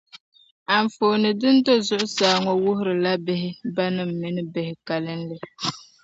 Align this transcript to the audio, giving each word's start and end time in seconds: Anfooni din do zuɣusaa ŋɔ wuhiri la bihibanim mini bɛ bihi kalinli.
Anfooni 0.75 1.29
din 1.39 1.57
do 1.65 1.73
zuɣusaa 1.87 2.35
ŋɔ 2.43 2.53
wuhiri 2.63 2.95
la 3.03 3.11
bihibanim 3.25 4.09
mini 4.19 4.41
bɛ 4.51 4.51
bihi 4.63 4.73
kalinli. 4.87 5.37